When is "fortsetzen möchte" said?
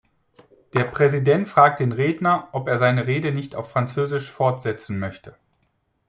4.31-5.35